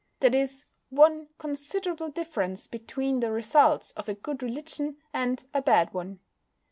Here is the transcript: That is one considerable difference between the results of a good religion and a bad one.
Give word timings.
That 0.21 0.33
is 0.33 0.65
one 0.89 1.27
considerable 1.37 2.09
difference 2.09 2.65
between 2.65 3.19
the 3.19 3.31
results 3.31 3.91
of 3.91 4.09
a 4.09 4.15
good 4.15 4.41
religion 4.41 4.97
and 5.13 5.43
a 5.53 5.61
bad 5.61 5.93
one. 5.93 6.21